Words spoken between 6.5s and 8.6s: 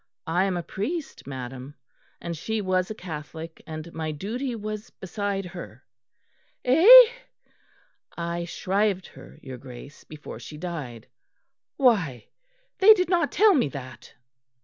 "Eh?" "I